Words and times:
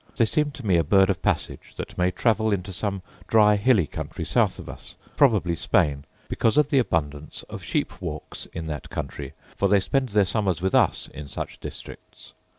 They 0.15 0.25
seem 0.25 0.49
to 0.53 0.65
me 0.65 0.77
a 0.77 0.83
bird 0.83 1.11
of 1.11 1.21
passage 1.21 1.73
that 1.75 1.95
may 1.95 2.09
travel 2.09 2.51
into 2.51 2.73
some 2.73 3.03
dry 3.27 3.55
hilly 3.55 3.85
country 3.85 4.25
south 4.25 4.57
of 4.57 4.67
us, 4.67 4.95
probably 5.15 5.55
Spain, 5.55 6.05
because 6.27 6.57
of 6.57 6.71
the 6.71 6.79
abundance 6.79 7.43
of 7.43 7.61
sheep 7.63 8.01
walks 8.01 8.47
in 8.47 8.65
that 8.65 8.89
country; 8.89 9.33
for 9.57 9.67
they 9.67 9.79
spend 9.79 10.09
their 10.09 10.25
summers 10.25 10.59
with 10.59 10.73
us 10.73 11.07
in 11.09 11.27
such 11.27 11.59
districts. 11.59 12.33